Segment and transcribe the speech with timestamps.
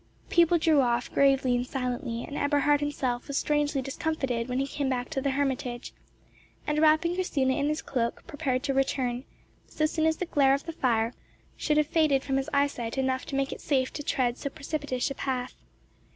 [0.31, 4.89] People drew off gravely and silently, and Eberhard himself was strangely discomfited when he came
[4.89, 5.93] back to the hermitage,
[6.65, 9.25] and, wrapping Christina in his cloak, prepared to return,
[9.67, 11.13] so soon as the glare of the fire
[11.55, 15.11] should have faded from his eyesight enough to make it safe to tread so precipitous
[15.11, 15.53] a path.